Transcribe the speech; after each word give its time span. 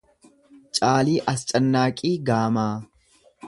Caalii 0.77 1.21
Ascannaaqii 1.35 2.17
Gaamaa 2.31 2.69